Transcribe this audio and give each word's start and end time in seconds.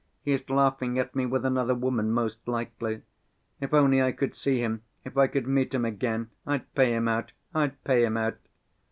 He 0.23 0.31
is 0.31 0.49
laughing 0.49 0.97
at 0.97 1.15
me 1.15 1.27
with 1.27 1.45
another 1.45 1.75
woman, 1.75 2.11
most 2.11 2.47
likely. 2.47 3.03
If 3.59 3.71
only 3.71 4.01
I 4.01 4.11
could 4.11 4.35
see 4.35 4.57
him, 4.57 4.81
if 5.05 5.15
I 5.15 5.27
could 5.27 5.45
meet 5.45 5.75
him 5.75 5.85
again, 5.85 6.31
I'd 6.43 6.73
pay 6.73 6.95
him 6.95 7.07
out, 7.07 7.33
I'd 7.53 7.83
pay 7.83 8.03
him 8.05 8.17
out! 8.17 8.37